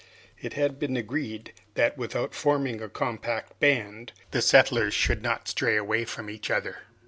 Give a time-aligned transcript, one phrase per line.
[0.41, 5.77] It had been agreed, that without forming a compact band, the settlers should not stray
[5.77, 6.79] away from each other.